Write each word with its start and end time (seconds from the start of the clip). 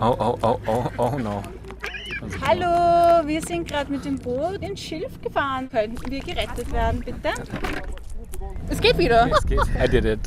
Oh, 0.00 0.16
oh, 0.18 0.38
oh, 0.42 0.60
oh, 0.66 0.90
oh 0.98 1.18
no. 1.18 1.42
Hallo, 2.46 3.26
wir 3.26 3.40
sind 3.42 3.68
gerade 3.68 3.90
mit 3.90 4.04
dem 4.04 4.18
Boot 4.18 4.62
ins 4.62 4.80
Schilf 4.80 5.20
gefahren. 5.20 5.68
Könnten 5.70 6.10
wir 6.10 6.20
gerettet 6.20 6.72
werden, 6.72 7.00
bitte? 7.04 7.32
Es 8.68 8.80
geht 8.80 8.98
wieder. 8.98 9.30
Es 9.32 9.46
geht. 9.46 9.60
I 9.82 9.88
did 9.88 10.04
it. 10.04 10.20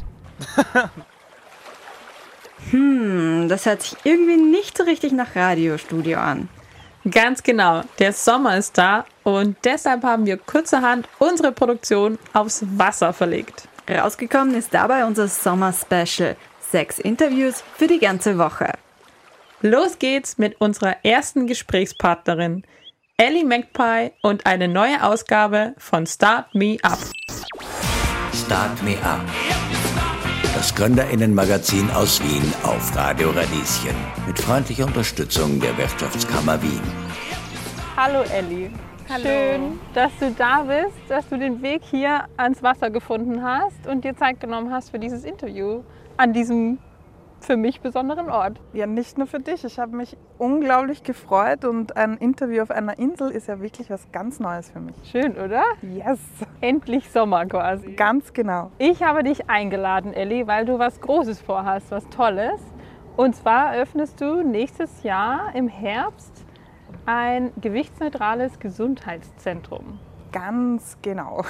Hm, 2.72 3.48
das 3.48 3.66
hört 3.66 3.84
sich 3.84 3.96
irgendwie 4.04 4.38
nicht 4.38 4.78
so 4.78 4.84
richtig 4.84 5.12
nach 5.12 5.36
Radiostudio 5.36 6.18
an. 6.18 6.50
Ganz 7.10 7.44
genau. 7.44 7.84
Der 8.00 8.12
Sommer 8.14 8.58
ist 8.58 8.78
da 8.78 9.06
und 9.24 9.56
deshalb 9.64 10.04
haben 10.04 10.26
wir 10.26 10.38
kurzerhand 10.38 11.08
unsere 11.20 11.52
Produktion 11.52 12.18
aufs 12.34 12.64
Wasser 12.78 13.14
verlegt. 13.14 13.68
Rausgekommen 13.88 14.56
ist 14.56 14.74
dabei 14.74 15.06
unser 15.06 15.28
Sommer-Special. 15.28 16.36
Sechs 16.72 17.00
Interviews 17.00 17.64
für 17.78 17.88
die 17.88 18.00
ganze 18.00 18.38
Woche. 18.38 18.74
Los 19.62 20.00
geht's 20.00 20.38
mit 20.38 20.60
unserer 20.60 20.98
ersten 21.04 21.48
Gesprächspartnerin, 21.48 22.64
Ellie 23.18 23.46
Magpie 23.46 24.12
und 24.22 24.46
eine 24.46 24.68
neue 24.68 25.02
Ausgabe 25.04 25.74
von 25.78 26.06
Start 26.06 26.54
Me 26.54 26.78
Up. 26.82 27.00
Start 28.34 28.84
Me 28.84 28.98
Up. 29.04 29.22
Das 30.54 30.74
Gründerinnenmagazin 30.76 31.90
aus 31.92 32.22
Wien 32.22 32.54
auf 32.64 32.96
Radio 32.96 33.30
Radieschen 33.30 33.96
mit 34.28 34.40
freundlicher 34.40 34.86
Unterstützung 34.86 35.60
der 35.60 35.78
Wirtschaftskammer 35.78 36.62
Wien. 36.62 36.82
Hallo 37.96 38.24
Ellie. 38.24 38.70
Hallo. 39.08 39.24
Schön, 39.24 39.80
dass 39.94 40.18
du 40.18 40.32
da 40.32 40.64
bist, 40.64 40.98
dass 41.10 41.30
du 41.30 41.38
den 41.38 41.62
Weg 41.62 41.84
hier 41.84 42.26
ans 42.38 42.64
Wasser 42.64 42.90
gefunden 42.90 43.44
hast 43.44 43.86
und 43.86 44.04
dir 44.04 44.16
Zeit 44.16 44.40
genommen 44.40 44.72
hast 44.72 44.90
für 44.90 44.98
dieses 44.98 45.24
Interview 45.24 45.84
an 46.18 46.34
diesem 46.34 46.80
für 47.40 47.56
mich 47.56 47.82
besonderen 47.82 48.32
Ort. 48.32 48.60
Ja, 48.74 48.88
nicht 48.88 49.20
nur 49.20 49.28
für 49.28 49.40
dich. 49.40 49.64
Ich 49.64 49.78
habe 49.78 49.96
mich 49.96 50.18
unglaublich 50.40 51.04
gefreut 51.04 51.66
und 51.66 51.96
ein 51.96 52.18
Interview 52.18 52.64
auf 52.64 52.72
einer 52.72 52.98
Insel 52.98 53.30
ist 53.30 53.48
ja 53.48 53.62
wirklich 53.62 53.92
was 53.92 54.12
ganz 54.12 54.40
Neues 54.40 54.72
für 54.72 54.80
mich. 54.80 54.96
Schön, 55.12 55.34
oder? 55.38 55.64
Yes. 55.84 56.20
Endlich 56.62 57.12
Sommer 57.12 57.46
quasi. 57.46 57.92
Ganz 57.94 58.34
genau. 58.34 58.72
Ich 58.80 59.04
habe 59.04 59.22
dich 59.22 59.48
eingeladen, 59.48 60.14
Elli, 60.14 60.48
weil 60.48 60.66
du 60.66 60.80
was 60.80 61.00
Großes 61.00 61.42
vorhast, 61.42 61.92
was 61.92 62.10
Tolles. 62.10 62.60
Und 63.18 63.36
zwar 63.36 63.76
öffnest 63.76 64.20
du 64.20 64.42
nächstes 64.42 65.04
Jahr 65.04 65.54
im 65.54 65.68
Herbst 65.68 66.45
ein 67.06 67.52
gewichtsneutrales 67.62 68.60
Gesundheitszentrum. 68.60 70.00
Ganz 70.32 70.98
genau. 71.02 71.46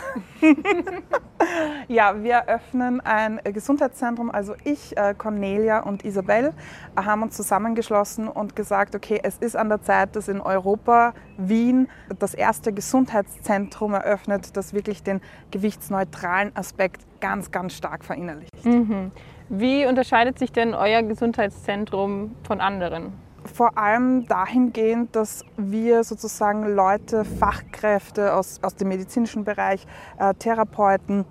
ja, 1.87 2.21
wir 2.21 2.47
öffnen 2.47 3.01
ein 3.01 3.39
Gesundheitszentrum. 3.43 4.29
Also 4.29 4.53
ich, 4.63 4.95
äh, 4.95 5.15
Cornelia 5.17 5.79
und 5.79 6.05
Isabel 6.05 6.53
haben 6.95 7.23
uns 7.23 7.35
zusammengeschlossen 7.35 8.27
und 8.27 8.55
gesagt, 8.55 8.93
okay, 8.93 9.19
es 9.23 9.39
ist 9.39 9.55
an 9.55 9.69
der 9.69 9.81
Zeit, 9.81 10.15
dass 10.15 10.27
in 10.27 10.39
Europa 10.39 11.15
Wien 11.37 11.87
das 12.19 12.35
erste 12.35 12.73
Gesundheitszentrum 12.73 13.95
eröffnet, 13.95 14.55
das 14.55 14.75
wirklich 14.75 15.01
den 15.01 15.19
gewichtsneutralen 15.49 16.55
Aspekt 16.55 17.01
ganz, 17.21 17.49
ganz 17.49 17.73
stark 17.73 18.05
verinnerlicht. 18.05 18.65
Mhm. 18.65 19.11
Wie 19.49 19.87
unterscheidet 19.87 20.37
sich 20.37 20.51
denn 20.51 20.75
euer 20.75 21.01
Gesundheitszentrum 21.01 22.35
von 22.43 22.61
anderen? 22.61 23.24
Vor 23.45 23.77
allem 23.77 24.27
dahingehend, 24.27 25.15
dass 25.15 25.43
wir 25.57 26.03
sozusagen 26.03 26.75
Leute, 26.75 27.25
Fachkräfte 27.25 28.33
aus, 28.33 28.59
aus 28.61 28.75
dem 28.75 28.89
medizinischen 28.89 29.43
Bereich, 29.43 29.85
äh, 30.17 30.33
Therapeuten, 30.33 31.25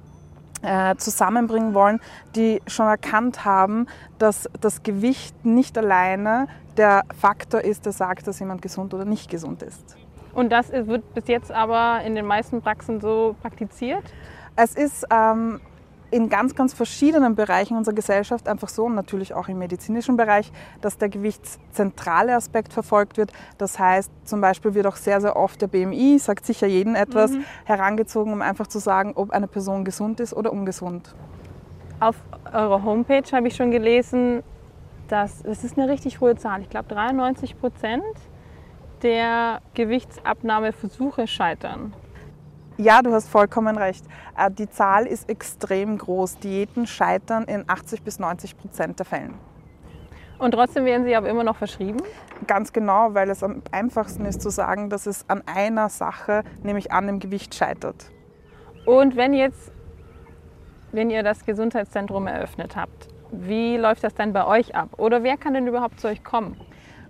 äh, 0.62 0.96
zusammenbringen 0.96 1.74
wollen, 1.74 2.00
die 2.34 2.62
schon 2.66 2.86
erkannt 2.86 3.44
haben, 3.44 3.86
dass 4.18 4.48
das 4.60 4.82
Gewicht 4.82 5.44
nicht 5.44 5.76
alleine 5.76 6.48
der 6.76 7.02
Faktor 7.20 7.60
ist, 7.60 7.84
der 7.84 7.92
sagt, 7.92 8.26
dass 8.26 8.40
jemand 8.40 8.62
gesund 8.62 8.94
oder 8.94 9.04
nicht 9.04 9.30
gesund 9.30 9.62
ist. 9.62 9.96
Und 10.34 10.50
das 10.50 10.72
wird 10.72 11.14
bis 11.14 11.28
jetzt 11.28 11.52
aber 11.52 12.02
in 12.04 12.14
den 12.14 12.26
meisten 12.26 12.60
Praxen 12.60 13.00
so 13.00 13.36
praktiziert? 13.40 14.02
Es 14.56 14.74
ist 14.74 15.06
ähm, 15.10 15.60
in 16.14 16.28
ganz, 16.28 16.54
ganz 16.54 16.72
verschiedenen 16.74 17.34
Bereichen 17.34 17.76
unserer 17.76 17.96
Gesellschaft 17.96 18.48
einfach 18.48 18.68
so 18.68 18.84
und 18.84 18.94
natürlich 18.94 19.34
auch 19.34 19.48
im 19.48 19.58
medizinischen 19.58 20.16
Bereich, 20.16 20.52
dass 20.80 20.96
der 20.96 21.08
gewichtszentrale 21.08 22.36
Aspekt 22.36 22.72
verfolgt 22.72 23.16
wird. 23.16 23.32
Das 23.58 23.80
heißt, 23.80 24.12
zum 24.22 24.40
Beispiel 24.40 24.74
wird 24.74 24.86
auch 24.86 24.94
sehr, 24.94 25.20
sehr 25.20 25.34
oft 25.34 25.60
der 25.60 25.66
BMI, 25.66 26.20
sagt 26.20 26.46
sicher 26.46 26.68
jeden 26.68 26.94
etwas, 26.94 27.32
mhm. 27.32 27.44
herangezogen, 27.64 28.32
um 28.32 28.42
einfach 28.42 28.68
zu 28.68 28.78
sagen, 28.78 29.14
ob 29.16 29.32
eine 29.32 29.48
Person 29.48 29.84
gesund 29.84 30.20
ist 30.20 30.34
oder 30.34 30.52
ungesund. 30.52 31.16
Auf 31.98 32.14
eurer 32.52 32.84
Homepage 32.84 33.24
habe 33.32 33.48
ich 33.48 33.56
schon 33.56 33.72
gelesen, 33.72 34.44
dass 35.08 35.42
das 35.42 35.64
ist 35.64 35.76
eine 35.76 35.90
richtig 35.90 36.20
hohe 36.20 36.36
Zahl. 36.36 36.60
Ich 36.60 36.70
glaube, 36.70 36.94
93 36.94 37.58
Prozent 37.58 38.04
der 39.02 39.60
Gewichtsabnahmeversuche 39.74 41.26
scheitern. 41.26 41.92
Ja, 42.76 43.02
du 43.02 43.12
hast 43.12 43.28
vollkommen 43.28 43.78
recht. 43.78 44.04
Äh, 44.36 44.50
die 44.50 44.68
Zahl 44.68 45.06
ist 45.06 45.28
extrem 45.28 45.96
groß. 45.96 46.38
Diäten 46.38 46.88
scheitern 46.88 47.44
in 47.44 47.64
80 47.68 48.02
bis 48.02 48.18
90 48.18 48.58
Prozent 48.58 48.98
der 48.98 49.06
Fällen. 49.06 49.34
Und 50.38 50.50
trotzdem 50.50 50.84
werden 50.84 51.04
sie 51.04 51.14
aber 51.14 51.28
immer 51.28 51.44
noch 51.44 51.56
verschrieben? 51.56 52.02
Ganz 52.48 52.72
genau, 52.72 53.14
weil 53.14 53.30
es 53.30 53.44
am 53.44 53.62
einfachsten 53.70 54.26
ist 54.26 54.42
zu 54.42 54.50
sagen, 54.50 54.90
dass 54.90 55.06
es 55.06 55.24
an 55.28 55.42
einer 55.46 55.88
Sache, 55.88 56.42
nämlich 56.64 56.90
an 56.90 57.06
dem 57.06 57.20
Gewicht 57.20 57.54
scheitert. 57.54 58.10
Und 58.84 59.14
wenn 59.14 59.34
jetzt, 59.34 59.70
wenn 60.90 61.10
ihr 61.10 61.22
das 61.22 61.44
Gesundheitszentrum 61.44 62.26
eröffnet 62.26 62.74
habt, 62.74 63.06
wie 63.30 63.76
läuft 63.76 64.02
das 64.02 64.14
dann 64.14 64.32
bei 64.32 64.46
euch 64.46 64.74
ab? 64.74 64.90
Oder 64.98 65.22
wer 65.22 65.36
kann 65.36 65.54
denn 65.54 65.68
überhaupt 65.68 66.00
zu 66.00 66.08
euch 66.08 66.24
kommen? 66.24 66.56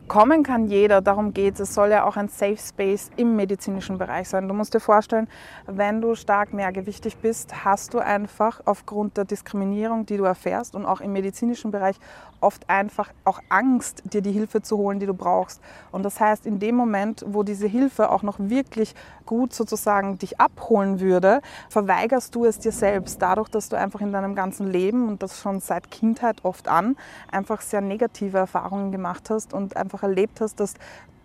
Kommen 0.06 0.42
kann 0.42 0.66
jeder, 0.66 1.00
darum 1.00 1.32
geht 1.32 1.54
es. 1.54 1.60
Es 1.60 1.75
soll 1.75 1.88
ja 1.88 2.04
auch 2.04 2.19
ein 2.19 2.28
Safe 2.28 2.59
Space 2.59 3.10
im 3.16 3.37
medizinischen 3.37 3.97
Bereich 3.97 4.28
sein. 4.28 4.48
Du 4.48 4.54
musst 4.54 4.75
dir 4.75 4.81
vorstellen, 4.81 5.28
wenn 5.66 6.03
du 6.03 6.15
stark 6.15 6.53
mehrgewichtig 6.53 7.16
bist, 7.16 7.65
hast 7.65 7.94
du 7.94 8.00
einfach 8.00 8.60
aufgrund 8.66 9.16
der 9.16 9.25
Diskriminierung, 9.25 10.04
die 10.04 10.19
du 10.19 10.25
erfährst 10.25 10.75
und 10.75 10.84
auch 10.84 11.00
im 11.00 11.12
medizinischen 11.12 11.70
Bereich 11.70 11.97
oft 12.44 12.69
einfach 12.69 13.10
auch 13.25 13.41
Angst, 13.49 14.03
dir 14.05 14.22
die 14.22 14.32
Hilfe 14.32 14.62
zu 14.62 14.77
holen, 14.77 15.00
die 15.00 15.06
du 15.06 15.15
brauchst. 15.15 15.60
Und 15.91 16.05
das 16.05 16.21
heißt, 16.21 16.47
in 16.47 16.59
dem 16.59 16.77
Moment, 16.77 17.25
wo 17.27 17.43
diese 17.43 17.66
Hilfe 17.66 18.10
auch 18.10 18.22
noch 18.22 18.38
wirklich 18.38 18.94
gut 19.27 19.55
sozusagen 19.55 20.19
dich 20.19 20.38
abholen 20.38 21.00
würde, 21.00 21.41
verweigerst 21.71 22.34
du 22.34 22.44
es 22.44 22.59
dir 22.59 22.72
selbst, 22.72 23.21
dadurch, 23.22 23.49
dass 23.49 23.69
du 23.69 23.77
einfach 23.77 24.00
in 24.00 24.12
deinem 24.12 24.34
ganzen 24.34 24.71
Leben 24.71 25.09
und 25.09 25.22
das 25.22 25.41
schon 25.41 25.60
seit 25.60 25.91
Kindheit 25.91 26.44
oft 26.44 26.69
an, 26.69 26.97
einfach 27.32 27.62
sehr 27.62 27.81
negative 27.81 28.38
Erfahrungen 28.38 28.93
gemacht 28.93 29.31
hast 29.31 29.55
und 29.55 29.76
einfach 29.76 30.03
erlebt 30.03 30.41
hast, 30.41 30.61
dass 30.61 30.75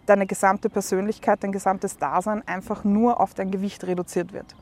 deine 0.10 0.26
gesamte 0.26 0.70
Persönlichkeit, 0.70 1.44
dein 1.44 1.52
gesamtes 1.52 1.98
Dasein 1.98 2.42
einfach 2.48 2.84
nur 2.84 3.20
auf 3.20 3.34
dein 3.34 3.52
Gewicht 3.52 3.86
reduziert 3.86 4.34
wird. 4.34 4.56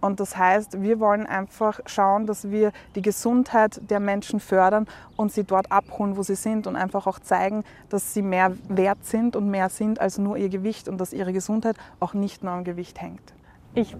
Und 0.00 0.20
das 0.20 0.36
heißt, 0.36 0.82
wir 0.82 0.98
wollen 1.00 1.26
einfach 1.26 1.80
schauen, 1.86 2.26
dass 2.26 2.50
wir 2.50 2.72
die 2.94 3.02
Gesundheit 3.02 3.80
der 3.90 4.00
Menschen 4.00 4.40
fördern 4.40 4.86
und 5.16 5.32
sie 5.32 5.44
dort 5.44 5.70
abholen, 5.70 6.16
wo 6.16 6.22
sie 6.22 6.34
sind 6.34 6.66
und 6.66 6.76
einfach 6.76 7.06
auch 7.06 7.18
zeigen, 7.18 7.64
dass 7.90 8.14
sie 8.14 8.22
mehr 8.22 8.52
wert 8.68 9.04
sind 9.04 9.36
und 9.36 9.50
mehr 9.50 9.68
sind 9.68 10.00
als 10.00 10.18
nur 10.18 10.36
ihr 10.36 10.48
Gewicht 10.48 10.88
und 10.88 10.98
dass 10.98 11.12
ihre 11.12 11.32
Gesundheit 11.32 11.76
auch 12.00 12.14
nicht 12.14 12.42
nur 12.42 12.52
am 12.52 12.64
Gewicht 12.64 13.00
hängt. 13.00 13.34
Ich 13.74 13.96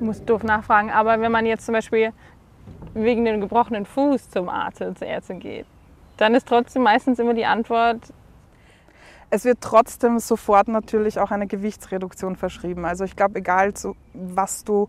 muss 0.00 0.24
doof 0.24 0.44
nachfragen, 0.44 0.90
aber 0.90 1.20
wenn 1.20 1.32
man 1.32 1.46
jetzt 1.46 1.66
zum 1.66 1.72
Beispiel 1.72 2.12
wegen 2.94 3.24
dem 3.24 3.40
gebrochenen 3.40 3.86
Fuß 3.86 4.30
zum 4.30 4.48
Arzt 4.48 4.78
zur 4.78 5.06
Ärztin 5.06 5.40
geht, 5.40 5.66
dann 6.16 6.34
ist 6.34 6.48
trotzdem 6.48 6.82
meistens 6.82 7.18
immer 7.18 7.34
die 7.34 7.46
Antwort, 7.46 8.12
es 9.30 9.44
wird 9.44 9.58
trotzdem 9.60 10.18
sofort 10.18 10.68
natürlich 10.68 11.18
auch 11.18 11.30
eine 11.30 11.46
Gewichtsreduktion 11.46 12.36
verschrieben. 12.36 12.84
Also 12.84 13.04
ich 13.04 13.16
glaube, 13.16 13.38
egal 13.38 13.72
was 14.14 14.64
du, 14.64 14.88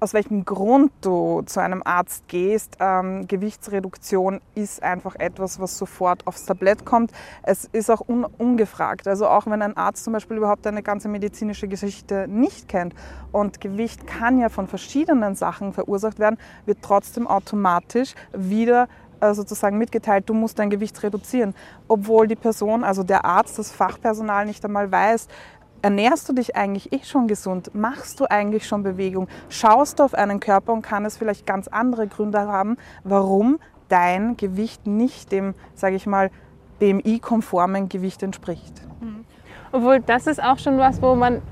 aus 0.00 0.12
welchem 0.12 0.44
Grund 0.44 0.92
du 1.00 1.42
zu 1.46 1.60
einem 1.60 1.82
Arzt 1.84 2.28
gehst, 2.28 2.76
ähm, 2.80 3.26
Gewichtsreduktion 3.26 4.40
ist 4.54 4.82
einfach 4.82 5.14
etwas, 5.16 5.60
was 5.60 5.78
sofort 5.78 6.26
aufs 6.26 6.44
Tablett 6.44 6.84
kommt. 6.84 7.10
Es 7.42 7.64
ist 7.64 7.90
auch 7.90 8.06
un 8.06 8.24
ungefragt. 8.24 9.08
Also 9.08 9.26
auch 9.26 9.46
wenn 9.46 9.62
ein 9.62 9.76
Arzt 9.76 10.04
zum 10.04 10.12
Beispiel 10.12 10.36
überhaupt 10.36 10.66
eine 10.66 10.82
ganze 10.82 11.08
medizinische 11.08 11.68
Geschichte 11.68 12.26
nicht 12.28 12.68
kennt 12.68 12.94
und 13.32 13.60
Gewicht 13.60 14.06
kann 14.06 14.38
ja 14.38 14.48
von 14.48 14.66
verschiedenen 14.66 15.36
Sachen 15.36 15.72
verursacht 15.72 16.18
werden, 16.18 16.38
wird 16.66 16.78
trotzdem 16.82 17.26
automatisch 17.26 18.14
wieder 18.32 18.88
sozusagen 19.20 19.78
mitgeteilt, 19.78 20.28
du 20.28 20.34
musst 20.34 20.58
dein 20.58 20.70
Gewicht 20.70 21.02
reduzieren, 21.02 21.54
obwohl 21.88 22.26
die 22.26 22.36
Person, 22.36 22.84
also 22.84 23.02
der 23.02 23.24
Arzt, 23.24 23.58
das 23.58 23.72
Fachpersonal 23.72 24.46
nicht 24.46 24.64
einmal 24.64 24.90
weiß, 24.90 25.28
ernährst 25.82 26.28
du 26.28 26.32
dich 26.32 26.56
eigentlich 26.56 26.92
eh 26.92 27.04
schon 27.04 27.28
gesund? 27.28 27.74
Machst 27.74 28.18
du 28.18 28.24
eigentlich 28.30 28.66
schon 28.66 28.82
Bewegung? 28.82 29.28
Schaust 29.50 29.98
du 29.98 30.04
auf 30.04 30.14
einen 30.14 30.40
Körper 30.40 30.72
und 30.72 30.82
kann 30.82 31.04
es 31.04 31.16
vielleicht 31.16 31.46
ganz 31.46 31.68
andere 31.68 32.06
Gründe 32.06 32.40
haben, 32.40 32.76
warum 33.04 33.58
dein 33.88 34.36
Gewicht 34.36 34.86
nicht 34.86 35.30
dem, 35.30 35.54
sage 35.74 35.96
ich 35.96 36.06
mal, 36.06 36.30
BMI-konformen 36.78 37.88
Gewicht 37.88 38.22
entspricht? 38.22 38.82
Mhm. 39.00 39.24
Obwohl 39.72 40.00
das 40.00 40.26
ist 40.26 40.42
auch 40.42 40.58
schon 40.58 40.78
was, 40.78 41.02
wo 41.02 41.14
man 41.14 41.42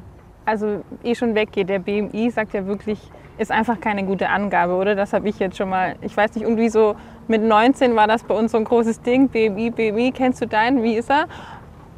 also 0.45 0.83
eh 1.03 1.15
schon 1.15 1.35
weggeht. 1.35 1.69
Der 1.69 1.79
BMI 1.79 2.31
sagt 2.31 2.55
ja 2.55 2.67
wirklich, 2.67 2.99
ist 3.39 3.51
einfach 3.51 3.81
keine 3.81 4.05
gute 4.05 4.29
Angabe, 4.29 4.75
oder? 4.75 4.95
Das 4.95 5.13
habe 5.13 5.29
ich 5.29 5.39
jetzt 5.39 5.57
schon 5.57 5.69
mal, 5.69 5.97
ich 6.01 6.17
weiß 6.17 6.35
nicht, 6.35 6.45
irgendwie 6.45 6.69
so 6.69 6.97
mit 7.33 7.43
19 7.43 7.97
war 7.97 8.07
das 8.07 8.25
bei 8.25 8.35
uns 8.35 8.53
so 8.53 8.59
ein 8.59 8.65
großes 8.65 9.01
Ding, 9.01 9.29
BMI, 9.29 9.71
BMI, 9.71 10.13
kennst 10.13 10.43
du 10.43 10.47
deinen, 10.47 10.83
wie 10.83 10.97
ist 10.97 11.09
er? 11.09 11.25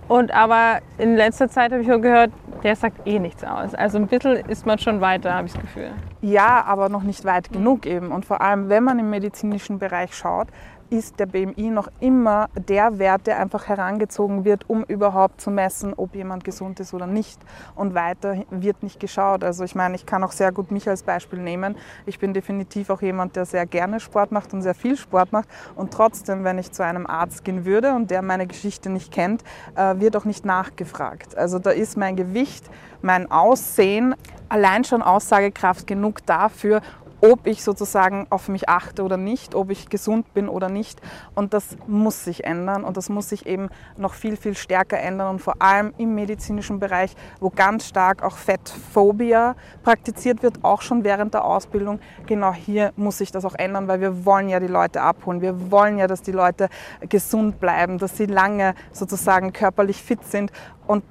Und 0.06 0.32
aber 0.32 0.78
in 0.96 1.16
letzter 1.16 1.48
Zeit 1.48 1.72
habe 1.72 1.82
ich 1.82 1.90
auch 1.90 2.00
gehört, 2.00 2.30
der 2.64 2.74
sagt 2.74 3.06
eh 3.06 3.18
nichts 3.18 3.44
aus. 3.44 3.74
Also 3.74 3.98
ein 3.98 4.06
bisschen 4.06 4.36
ist 4.48 4.66
man 4.66 4.78
schon 4.78 5.00
weiter, 5.00 5.34
habe 5.34 5.46
ich 5.46 5.52
das 5.52 5.62
Gefühl. 5.62 5.92
Ja, 6.22 6.64
aber 6.64 6.88
noch 6.88 7.02
nicht 7.02 7.24
weit 7.24 7.52
genug 7.52 7.86
eben. 7.86 8.10
Und 8.10 8.24
vor 8.24 8.40
allem, 8.40 8.68
wenn 8.70 8.82
man 8.82 8.98
im 8.98 9.10
medizinischen 9.10 9.78
Bereich 9.78 10.14
schaut, 10.14 10.48
ist 10.90 11.18
der 11.18 11.26
BMI 11.26 11.70
noch 11.70 11.88
immer 12.00 12.48
der 12.54 12.98
Wert, 12.98 13.26
der 13.26 13.40
einfach 13.40 13.68
herangezogen 13.68 14.44
wird, 14.44 14.68
um 14.68 14.84
überhaupt 14.84 15.40
zu 15.40 15.50
messen, 15.50 15.94
ob 15.94 16.14
jemand 16.14 16.44
gesund 16.44 16.78
ist 16.80 16.94
oder 16.94 17.06
nicht. 17.06 17.40
Und 17.74 17.94
weiter 17.94 18.44
wird 18.50 18.82
nicht 18.82 19.00
geschaut. 19.00 19.44
Also 19.44 19.64
ich 19.64 19.74
meine, 19.74 19.96
ich 19.96 20.06
kann 20.06 20.22
auch 20.22 20.32
sehr 20.32 20.52
gut 20.52 20.70
mich 20.70 20.88
als 20.88 21.02
Beispiel 21.02 21.38
nehmen. 21.38 21.76
Ich 22.06 22.18
bin 22.18 22.32
definitiv 22.32 22.90
auch 22.90 23.02
jemand, 23.02 23.36
der 23.36 23.44
sehr 23.44 23.66
gerne 23.66 23.98
Sport 23.98 24.30
macht 24.30 24.52
und 24.52 24.62
sehr 24.62 24.74
viel 24.74 24.96
Sport 24.96 25.32
macht. 25.32 25.48
Und 25.74 25.92
trotzdem, 25.92 26.44
wenn 26.44 26.58
ich 26.58 26.70
zu 26.72 26.84
einem 26.84 27.06
Arzt 27.06 27.44
gehen 27.44 27.64
würde 27.64 27.94
und 27.94 28.10
der 28.10 28.22
meine 28.22 28.46
Geschichte 28.46 28.90
nicht 28.90 29.12
kennt, 29.12 29.42
äh, 29.74 29.98
wird 29.98 30.16
auch 30.16 30.24
nicht 30.24 30.44
nachgefragt. 30.44 31.36
Also 31.36 31.58
da 31.58 31.70
ist 31.70 31.96
mein 31.96 32.16
Gewicht, 32.16 32.53
mein 33.02 33.30
Aussehen 33.30 34.14
allein 34.48 34.84
schon 34.84 35.02
Aussagekraft 35.02 35.86
genug 35.86 36.24
dafür, 36.26 36.80
ob 37.20 37.46
ich 37.46 37.64
sozusagen 37.64 38.26
auf 38.28 38.48
mich 38.48 38.68
achte 38.68 39.02
oder 39.02 39.16
nicht, 39.16 39.54
ob 39.54 39.70
ich 39.70 39.88
gesund 39.88 40.34
bin 40.34 40.46
oder 40.46 40.68
nicht. 40.68 41.00
Und 41.34 41.54
das 41.54 41.76
muss 41.86 42.22
sich 42.22 42.44
ändern 42.44 42.84
und 42.84 42.98
das 42.98 43.08
muss 43.08 43.30
sich 43.30 43.46
eben 43.46 43.70
noch 43.96 44.12
viel, 44.12 44.36
viel 44.36 44.54
stärker 44.54 44.98
ändern 44.98 45.30
und 45.30 45.38
vor 45.40 45.62
allem 45.62 45.94
im 45.96 46.14
medizinischen 46.14 46.80
Bereich, 46.80 47.14
wo 47.40 47.48
ganz 47.48 47.88
stark 47.88 48.22
auch 48.22 48.36
Fettphobia 48.36 49.56
praktiziert 49.82 50.42
wird, 50.42 50.62
auch 50.62 50.82
schon 50.82 51.02
während 51.02 51.32
der 51.32 51.46
Ausbildung. 51.46 51.98
Genau 52.26 52.52
hier 52.52 52.92
muss 52.96 53.18
sich 53.18 53.32
das 53.32 53.46
auch 53.46 53.54
ändern, 53.54 53.88
weil 53.88 54.02
wir 54.02 54.26
wollen 54.26 54.50
ja 54.50 54.60
die 54.60 54.66
Leute 54.66 55.00
abholen. 55.00 55.40
Wir 55.40 55.70
wollen 55.70 55.96
ja, 55.96 56.06
dass 56.06 56.20
die 56.20 56.32
Leute 56.32 56.68
gesund 57.08 57.58
bleiben, 57.58 57.96
dass 57.96 58.18
sie 58.18 58.26
lange 58.26 58.74
sozusagen 58.92 59.54
körperlich 59.54 60.02
fit 60.02 60.22
sind. 60.24 60.52
Und 60.86 61.04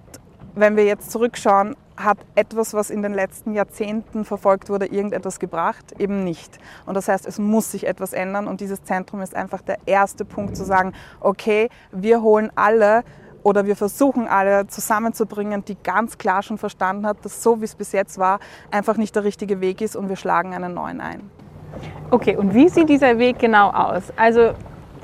wenn 0.55 0.75
wir 0.75 0.85
jetzt 0.85 1.11
zurückschauen, 1.11 1.75
hat 1.95 2.17
etwas, 2.35 2.73
was 2.73 2.89
in 2.89 3.01
den 3.01 3.13
letzten 3.13 3.53
Jahrzehnten 3.53 4.25
verfolgt 4.25 4.69
wurde, 4.69 4.87
irgendetwas 4.87 5.39
gebracht? 5.39 5.93
Eben 5.99 6.23
nicht. 6.23 6.57
Und 6.85 6.95
das 6.95 7.07
heißt, 7.07 7.25
es 7.27 7.39
muss 7.39 7.71
sich 7.71 7.87
etwas 7.87 8.13
ändern 8.13 8.47
und 8.47 8.61
dieses 8.61 8.83
Zentrum 8.83 9.21
ist 9.21 9.35
einfach 9.35 9.61
der 9.61 9.77
erste 9.85 10.25
Punkt 10.25 10.57
zu 10.57 10.63
sagen, 10.63 10.93
okay, 11.19 11.69
wir 11.91 12.21
holen 12.21 12.51
alle 12.55 13.03
oder 13.43 13.65
wir 13.65 13.75
versuchen 13.75 14.27
alle 14.27 14.67
zusammenzubringen, 14.67 15.65
die 15.65 15.75
ganz 15.83 16.17
klar 16.17 16.41
schon 16.41 16.57
verstanden 16.57 17.05
hat, 17.05 17.17
dass 17.23 17.43
so 17.43 17.59
wie 17.61 17.65
es 17.65 17.75
bis 17.75 17.91
jetzt 17.91 18.17
war, 18.17 18.39
einfach 18.71 18.97
nicht 18.97 19.15
der 19.15 19.23
richtige 19.23 19.61
Weg 19.61 19.81
ist 19.81 19.95
und 19.95 20.09
wir 20.09 20.15
schlagen 20.15 20.53
einen 20.53 20.73
neuen 20.73 21.01
ein. 21.01 21.29
Okay, 22.09 22.37
und 22.37 22.53
wie 22.53 22.69
sieht 22.69 22.89
dieser 22.89 23.17
Weg 23.17 23.39
genau 23.39 23.69
aus? 23.71 24.03
Also 24.15 24.53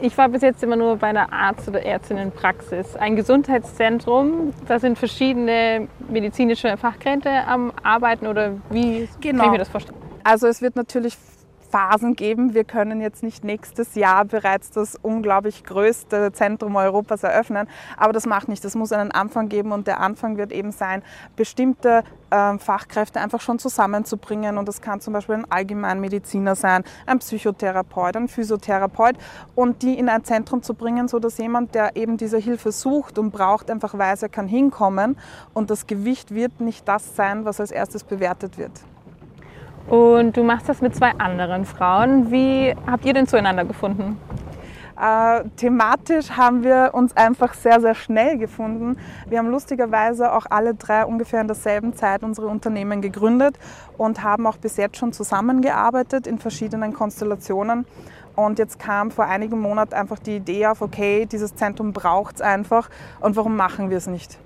ich 0.01 0.18
war 0.18 0.30
bis 0.30 0.42
jetzt 0.42 0.63
immer 0.63 0.75
nur 0.75 0.98
bei 0.98 1.07
einer 1.07 1.31
Arzt- 1.31 1.68
oder 1.68 1.84
Ärztinnenpraxis. 1.84 2.96
Ein 2.96 3.16
Gesundheitszentrum, 3.16 4.54
da 4.68 4.80
sind 4.80 4.98
verschiedene 4.98 5.88
medizinische 6.10 6.78
Fachkräfte 6.78 7.30
am 7.48 7.72
Arbeiten 7.84 8.28
oder 8.28 8.54
wie 8.69 9.07
genau. 9.22 9.40
kann 9.40 9.46
ich 9.48 9.51
mir 9.51 9.57
das 9.60 9.69
vorstellen? 9.69 9.98
Also 10.24 10.48
es 10.48 10.62
wird 10.62 10.75
natürlich 10.75 11.16
Phasen 11.69 12.16
geben. 12.16 12.54
Wir 12.54 12.63
können 12.63 13.01
jetzt 13.01 13.24
nicht 13.24 13.44
nächstes 13.44 13.95
Jahr 13.95 14.25
bereits 14.25 14.71
das 14.71 14.95
unglaublich 15.01 15.63
größte 15.63 16.31
Zentrum 16.31 16.75
Europas 16.75 17.24
eröffnen, 17.24 17.68
aber 17.98 18.13
das 18.13 18.25
macht 18.25 18.48
nicht. 18.48 18.63
Es 18.66 18.75
muss 18.75 18.92
einen 18.92 19.12
Anfang 19.12 19.50
geben 19.50 19.71
und 19.71 19.88
der 19.88 20.00
Anfang 20.00 20.38
wird 20.38 20.51
eben 20.51 20.71
sein, 20.71 21.04
bestimmte 21.36 22.04
äh, 22.30 22.57
Fachkräfte 22.57 23.19
einfach 23.19 23.42
schon 23.42 23.60
zusammenzubringen 23.60 24.57
und 24.57 24.68
das 24.68 24.81
kann 24.81 25.01
zum 25.01 25.13
Beispiel 25.13 25.36
ein 25.36 25.51
Allgemeinmediziner 25.51 26.56
sein, 26.56 26.83
ein 27.06 27.19
Psychotherapeut, 27.19 28.16
ein 28.16 28.27
Physiotherapeut 28.27 29.16
und 29.56 29.81
die 29.83 29.98
in 29.98 30.10
ein 30.10 30.24
Zentrum 30.24 30.63
zu 30.63 30.74
bringen, 30.74 31.07
so 31.07 31.19
dass 31.19 31.38
jemand, 31.38 31.75
der 31.75 31.95
eben 31.95 32.18
diese 32.18 32.38
Hilfe 32.38 32.71
sucht 32.71 33.18
und 33.18 33.31
braucht, 33.31 33.69
einfach 33.69 33.98
weiß, 33.98 34.24
er 34.24 34.30
kann 34.30 34.48
hinkommen 34.48 35.18
und 35.54 35.69
das 35.69 35.88
Gewicht 35.88 36.33
wird 36.33 36.60
nicht 36.60 36.88
das 36.88 37.16
sein, 37.16 37.45
was 37.45 37.60
als 37.60 37.71
erstes 37.71 38.04
bewertet 38.04 38.57
wird. 38.57 38.71
Und 39.90 40.38
du 40.38 40.44
machst 40.44 40.70
das 40.70 40.82
mit 40.82 40.96
zwei 40.96 41.14
anderen 41.18 41.66
Frauen. 41.66 42.32
Wie 42.32 42.76
habt 42.86 43.06
ihr 43.06 43.14
denn 43.14 43.26
zueinander 43.26 43.66
gefunden? 43.66 44.18
Äh, 45.02 45.46
thematisch 45.56 46.32
haben 46.32 46.64
wir 46.64 46.92
uns 46.94 47.16
einfach 47.16 47.54
sehr, 47.54 47.80
sehr 47.80 47.96
schnell 47.96 48.38
gefunden. 48.38 48.98
Wir 49.30 49.40
haben 49.40 49.50
lustigerweise 49.50 50.34
auch 50.34 50.46
alle 50.50 50.76
drei 50.76 51.06
ungefähr 51.06 51.42
in 51.42 51.48
derselben 51.48 51.96
Zeit 51.96 52.22
unsere 52.22 52.48
Unternehmen 52.48 53.02
gegründet 53.02 53.58
und 53.98 54.24
haben 54.24 54.46
auch 54.46 54.58
bis 54.58 54.78
jetzt 54.78 54.98
schon 54.98 55.14
zusammengearbeitet 55.14 56.28
in 56.28 56.38
verschiedenen 56.38 56.94
Konstellationen. 56.94 57.86
Und 58.36 58.60
jetzt 58.60 58.78
kam 58.78 59.10
vor 59.10 59.26
einigen 59.26 59.60
Monaten 59.60 59.94
einfach 59.94 60.20
die 60.20 60.36
Idee 60.36 60.68
auf, 60.68 60.82
okay, 60.82 61.26
dieses 61.26 61.56
Zentrum 61.56 61.94
braucht 61.94 62.36
es 62.36 62.42
einfach 62.42 62.90
und 63.22 63.36
warum 63.38 63.56
machen 63.56 63.90
wir 63.90 63.98
es 63.98 64.08
nicht? 64.08 64.38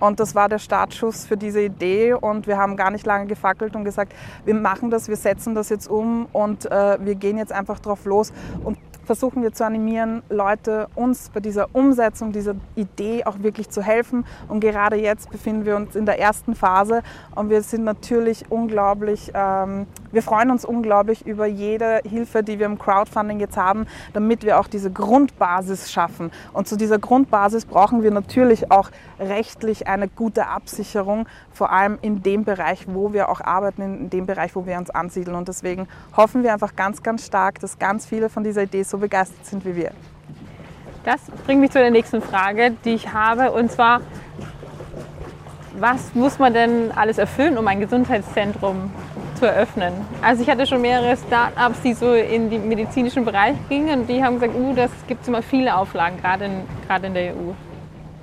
Und 0.00 0.20
das 0.20 0.34
war 0.34 0.48
der 0.48 0.58
Startschuss 0.58 1.24
für 1.24 1.36
diese 1.36 1.62
Idee 1.62 2.14
und 2.14 2.46
wir 2.46 2.58
haben 2.58 2.76
gar 2.76 2.90
nicht 2.90 3.06
lange 3.06 3.26
gefackelt 3.26 3.74
und 3.76 3.84
gesagt, 3.84 4.12
wir 4.44 4.54
machen 4.54 4.90
das, 4.90 5.08
wir 5.08 5.16
setzen 5.16 5.54
das 5.54 5.68
jetzt 5.68 5.88
um 5.88 6.26
und 6.32 6.70
äh, 6.70 6.98
wir 7.00 7.14
gehen 7.14 7.38
jetzt 7.38 7.52
einfach 7.52 7.78
drauf 7.78 8.04
los 8.04 8.32
und 8.62 8.78
versuchen 9.06 9.42
wir 9.42 9.52
zu 9.52 9.64
animieren, 9.64 10.22
Leute 10.28 10.88
uns 10.94 11.30
bei 11.30 11.40
dieser 11.40 11.74
Umsetzung 11.74 12.32
dieser 12.32 12.56
Idee 12.74 13.24
auch 13.24 13.38
wirklich 13.38 13.70
zu 13.70 13.80
helfen. 13.80 14.26
Und 14.48 14.60
gerade 14.60 14.96
jetzt 14.96 15.30
befinden 15.30 15.64
wir 15.64 15.76
uns 15.76 15.94
in 15.96 16.06
der 16.06 16.18
ersten 16.18 16.54
Phase 16.54 17.02
und 17.34 17.48
wir 17.48 17.62
sind 17.62 17.84
natürlich 17.84 18.44
unglaublich, 18.50 19.30
ähm, 19.32 19.86
wir 20.16 20.22
freuen 20.22 20.50
uns 20.50 20.64
unglaublich 20.64 21.26
über 21.26 21.44
jede 21.44 22.00
Hilfe, 22.02 22.42
die 22.42 22.58
wir 22.58 22.64
im 22.64 22.78
Crowdfunding 22.78 23.38
jetzt 23.38 23.58
haben, 23.58 23.84
damit 24.14 24.44
wir 24.44 24.58
auch 24.58 24.66
diese 24.66 24.90
Grundbasis 24.90 25.92
schaffen. 25.92 26.32
Und 26.54 26.66
zu 26.66 26.76
dieser 26.78 26.98
Grundbasis 26.98 27.66
brauchen 27.66 28.02
wir 28.02 28.10
natürlich 28.10 28.70
auch 28.70 28.88
rechtlich 29.20 29.88
eine 29.88 30.08
gute 30.08 30.46
Absicherung, 30.46 31.28
vor 31.52 31.70
allem 31.70 31.98
in 32.00 32.22
dem 32.22 32.44
Bereich, 32.44 32.86
wo 32.88 33.12
wir 33.12 33.28
auch 33.28 33.42
arbeiten, 33.42 33.82
in 33.82 34.08
dem 34.08 34.24
Bereich, 34.24 34.56
wo 34.56 34.64
wir 34.64 34.78
uns 34.78 34.88
ansiedeln. 34.88 35.36
Und 35.36 35.48
deswegen 35.48 35.86
hoffen 36.16 36.42
wir 36.42 36.54
einfach 36.54 36.74
ganz, 36.74 37.02
ganz 37.02 37.26
stark, 37.26 37.60
dass 37.60 37.78
ganz 37.78 38.06
viele 38.06 38.30
von 38.30 38.42
dieser 38.42 38.62
Idee 38.62 38.84
so 38.84 38.96
begeistert 38.96 39.44
sind 39.44 39.66
wie 39.66 39.76
wir. 39.76 39.90
Das 41.04 41.20
bringt 41.44 41.60
mich 41.60 41.72
zu 41.72 41.78
der 41.78 41.90
nächsten 41.90 42.22
Frage, 42.22 42.74
die 42.86 42.94
ich 42.94 43.12
habe, 43.12 43.52
und 43.52 43.70
zwar, 43.70 44.00
was 45.78 46.14
muss 46.14 46.38
man 46.38 46.54
denn 46.54 46.90
alles 46.96 47.18
erfüllen, 47.18 47.58
um 47.58 47.68
ein 47.68 47.80
Gesundheitszentrum 47.80 48.90
zu 49.36 49.46
eröffnen? 49.46 49.92
Also 50.22 50.42
ich 50.42 50.50
hatte 50.50 50.66
schon 50.66 50.80
mehrere 50.80 51.16
Startups, 51.16 51.80
die 51.82 51.94
so 51.94 52.12
in 52.14 52.50
den 52.50 52.68
medizinischen 52.68 53.24
Bereich 53.24 53.56
gingen 53.68 54.00
und 54.00 54.06
die 54.08 54.22
haben 54.22 54.40
gesagt, 54.40 54.54
uh, 54.58 54.74
das 54.74 54.90
gibt 55.06 55.26
immer 55.28 55.42
viele 55.42 55.76
Auflagen, 55.76 56.18
gerade 56.20 56.46
in, 56.46 56.62
gerade 56.86 57.06
in 57.06 57.14
der 57.14 57.34
EU. 57.34 57.52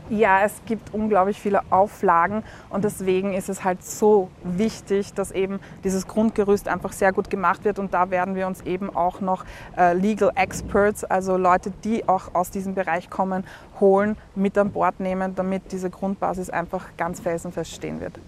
Ja, 0.09 0.43
es 0.43 0.61
gibt 0.65 0.93
unglaublich 0.93 1.39
viele 1.39 1.61
Auflagen 1.69 2.43
und 2.69 2.83
deswegen 2.83 3.33
ist 3.33 3.47
es 3.47 3.63
halt 3.63 3.83
so 3.83 4.29
wichtig, 4.43 5.13
dass 5.13 5.31
eben 5.31 5.59
dieses 5.83 6.07
Grundgerüst 6.07 6.67
einfach 6.67 6.91
sehr 6.91 7.13
gut 7.13 7.29
gemacht 7.29 7.63
wird 7.63 7.79
und 7.79 7.93
da 7.93 8.11
werden 8.11 8.35
wir 8.35 8.45
uns 8.45 8.61
eben 8.61 8.93
auch 8.93 9.21
noch 9.21 9.45
äh, 9.77 9.93
Legal 9.93 10.31
Experts, 10.35 11.05
also 11.05 11.37
Leute, 11.37 11.71
die 11.83 12.07
auch 12.07 12.35
aus 12.35 12.51
diesem 12.51 12.75
Bereich 12.75 13.09
kommen, 13.09 13.45
holen, 13.79 14.17
mit 14.35 14.57
an 14.57 14.71
Bord 14.71 14.99
nehmen, 14.99 15.35
damit 15.35 15.71
diese 15.71 15.89
Grundbasis 15.89 16.49
einfach 16.49 16.85
ganz 16.97 17.21
felsenfest 17.21 17.71
stehen 17.71 18.01
wird. 18.01 18.19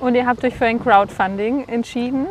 Und 0.00 0.14
ihr 0.14 0.26
habt 0.26 0.42
euch 0.44 0.56
für 0.56 0.64
ein 0.64 0.82
Crowdfunding 0.82 1.68
entschieden 1.68 2.26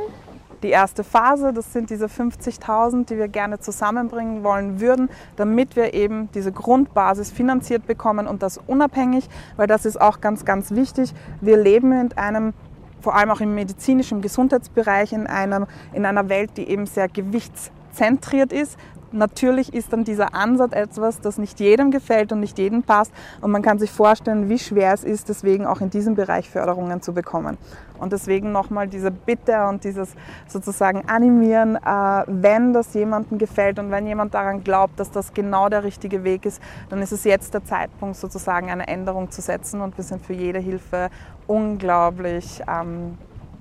die 0.63 0.69
erste 0.69 1.03
Phase. 1.03 1.53
Das 1.53 1.71
sind 1.71 1.91
diese 1.91 2.07
50.000, 2.07 3.05
die 3.05 3.17
wir 3.17 3.27
gerne 3.27 3.59
zusammenbringen 3.59 4.43
wollen 4.43 4.79
würden, 4.79 5.09
damit 5.35 5.75
wir 5.75 5.93
eben 5.93 6.29
diese 6.33 6.51
Grundbasis 6.51 7.31
finanziert 7.31 7.85
bekommen 7.85 8.27
und 8.27 8.41
das 8.41 8.57
unabhängig, 8.57 9.29
weil 9.55 9.67
das 9.67 9.85
ist 9.85 10.01
auch 10.01 10.19
ganz, 10.19 10.45
ganz 10.45 10.71
wichtig. 10.71 11.13
Wir 11.41 11.57
leben 11.57 11.91
in 11.91 12.11
einem 12.17 12.53
vor 13.01 13.15
allem 13.15 13.29
auch 13.29 13.39
im 13.39 13.55
medizinischen, 13.55 14.21
Gesundheitsbereich 14.21 15.13
in 15.13 15.25
einer, 15.25 15.67
in 15.93 16.05
einer 16.05 16.27
Welt, 16.27 16.51
die 16.57 16.67
eben 16.67 16.85
sehr 16.85 17.07
gewichtszentriert 17.07 18.51
ist. 18.51 18.77
Natürlich 19.11 19.73
ist 19.73 19.91
dann 19.91 20.03
dieser 20.03 20.35
Ansatz 20.35 20.73
etwas, 20.73 21.19
das 21.19 21.37
nicht 21.37 21.59
jedem 21.59 21.89
gefällt 21.89 22.31
und 22.31 22.39
nicht 22.39 22.59
jedem 22.59 22.83
passt. 22.83 23.11
Und 23.41 23.51
man 23.51 23.61
kann 23.61 23.79
sich 23.79 23.91
vorstellen, 23.91 24.49
wie 24.49 24.59
schwer 24.59 24.93
es 24.93 25.03
ist, 25.03 25.29
deswegen 25.29 25.65
auch 25.65 25.81
in 25.81 25.89
diesem 25.89 26.15
Bereich 26.15 26.49
Förderungen 26.49 27.01
zu 27.01 27.13
bekommen. 27.13 27.57
Und 27.99 28.13
deswegen 28.13 28.51
nochmal 28.51 28.87
diese 28.87 29.11
Bitte 29.11 29.67
und 29.67 29.83
dieses 29.83 30.15
sozusagen 30.47 31.09
Animieren, 31.09 31.75
äh, 31.75 32.23
wenn 32.27 32.71
das 32.71 32.93
jemandem 32.93 33.37
gefällt 33.37 33.79
und 33.79 33.91
wenn 33.91 34.07
jemand 34.07 34.33
daran 34.33 34.63
glaubt, 34.63 34.99
dass 34.99 35.11
das 35.11 35.33
genau 35.33 35.69
der 35.69 35.83
richtige 35.83 36.23
Weg 36.23 36.45
ist, 36.45 36.61
dann 36.89 37.01
ist 37.01 37.11
es 37.11 37.23
jetzt 37.23 37.53
der 37.53 37.65
Zeitpunkt, 37.65 38.15
sozusagen 38.15 38.69
eine 38.69 38.87
Änderung 38.87 39.31
zu 39.31 39.41
setzen. 39.41 39.81
Und 39.81 39.97
wir 39.97 40.03
sind 40.03 40.25
für 40.25 40.33
jede 40.33 40.59
Hilfe 40.59 41.09
unglaublich 41.47 42.61
ähm, 42.67 43.17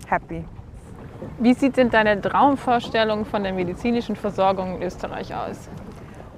happy. 0.06 0.44
Wie 1.38 1.54
sieht 1.54 1.76
denn 1.76 1.90
deine 1.90 2.20
Traumvorstellung 2.20 3.24
von 3.24 3.42
der 3.42 3.52
medizinischen 3.52 4.16
Versorgung 4.16 4.76
in 4.76 4.82
Österreich 4.82 5.34
aus? 5.34 5.68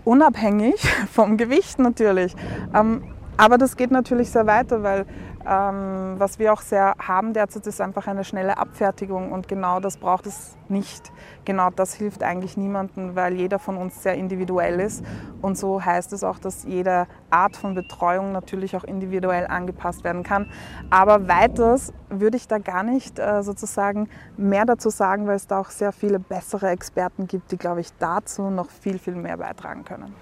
Unabhängig 0.05 0.81
vom 1.13 1.37
Gewicht 1.37 1.79
natürlich. 1.79 2.35
Ähm, 2.75 3.03
aber 3.37 3.57
das 3.57 3.77
geht 3.77 3.91
natürlich 3.91 4.31
sehr 4.31 4.47
weiter, 4.47 4.83
weil 4.83 5.07
Ähm, 5.51 6.15
was 6.19 6.39
wir 6.39 6.53
auch 6.53 6.61
sehr 6.61 6.95
haben 7.01 7.33
derzeit 7.33 7.67
ist 7.67 7.81
einfach 7.81 8.07
eine 8.07 8.23
schnelle 8.23 8.57
Abfertigung 8.57 9.33
und 9.33 9.49
genau 9.49 9.81
das 9.81 9.97
braucht 9.97 10.27
es 10.27 10.57
nicht. 10.69 11.11
Genau 11.45 11.71
das 11.71 11.93
hilft 11.93 12.23
eigentlich 12.23 12.57
niemandem, 12.57 13.17
weil 13.17 13.35
jeder 13.35 13.59
von 13.59 13.77
uns 13.77 14.01
sehr 14.01 14.15
individuell 14.15 14.79
ist 14.79 15.05
und 15.43 15.59
so 15.59 15.85
heißt 15.85 16.13
es 16.13 16.23
auch, 16.23 16.39
dass 16.39 16.63
jede 16.63 17.09
Art 17.31 17.57
von 17.57 17.75
Betreuung 17.75 18.31
natürlich 18.31 18.77
auch 18.77 18.85
individuell 18.85 19.49
angepasst 19.49 20.05
werden 20.05 20.23
kann. 20.23 20.49
Aber 20.89 21.27
weiters 21.27 21.93
würde 22.09 22.37
ich 22.37 22.47
da 22.47 22.59
gar 22.59 22.85
nicht 22.85 23.19
äh, 23.19 23.43
sozusagen 23.43 24.09
mehr 24.37 24.67
dazu 24.67 24.89
sagen, 24.89 25.27
weil 25.27 25.35
es 25.35 25.49
da 25.49 25.59
auch 25.59 25.71
sehr 25.71 25.91
viele 25.91 26.21
bessere 26.21 26.69
Experten 26.69 27.27
gibt, 27.27 27.51
die, 27.51 27.57
glaube 27.57 27.81
ich, 27.81 27.93
dazu 27.99 28.51
noch 28.51 28.71
viel, 28.71 29.01
viel 29.01 29.17
mehr 29.17 29.37
beitragen 29.37 29.85
können. 29.85 30.15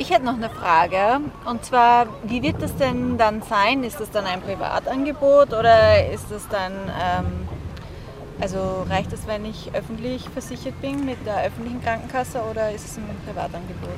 Ich 0.00 0.10
hätte 0.10 0.24
noch 0.24 0.36
eine 0.36 0.48
Frage. 0.48 1.20
Und 1.44 1.62
zwar, 1.62 2.06
wie 2.22 2.42
wird 2.42 2.62
das 2.62 2.74
denn 2.74 3.18
dann 3.18 3.42
sein? 3.42 3.84
Ist 3.84 4.00
das 4.00 4.10
dann 4.10 4.24
ein 4.24 4.40
Privatangebot 4.40 5.52
oder 5.52 6.10
ist 6.10 6.24
das 6.30 6.48
dann, 6.48 6.72
ähm, 6.72 7.46
also 8.40 8.86
reicht 8.88 9.12
es, 9.12 9.26
wenn 9.26 9.44
ich 9.44 9.70
öffentlich 9.74 10.26
versichert 10.30 10.80
bin 10.80 11.04
mit 11.04 11.18
der 11.26 11.44
öffentlichen 11.44 11.82
Krankenkasse 11.82 12.40
oder 12.50 12.72
ist 12.72 12.86
es 12.86 12.96
ein 12.96 13.04
Privatangebot? 13.26 13.90